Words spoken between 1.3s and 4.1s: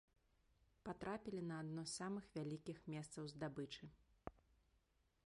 на адно з самых вялікіх месцаў здабычы.